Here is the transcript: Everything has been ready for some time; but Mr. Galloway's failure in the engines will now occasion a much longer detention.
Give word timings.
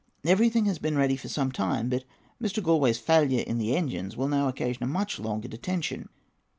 Everything 0.25 0.65
has 0.65 0.79
been 0.79 0.97
ready 0.97 1.15
for 1.15 1.29
some 1.29 1.51
time; 1.51 1.87
but 1.87 2.05
Mr. 2.41 2.55
Galloway's 2.63 2.97
failure 2.97 3.43
in 3.45 3.59
the 3.59 3.75
engines 3.75 4.17
will 4.17 4.27
now 4.29 4.47
occasion 4.47 4.81
a 4.81 4.87
much 4.87 5.19
longer 5.19 5.47
detention. 5.47 6.09